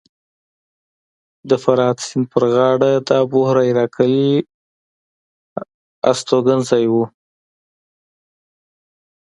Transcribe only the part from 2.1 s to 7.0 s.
په غاړه د ابوهریره کلی هستوګنځی و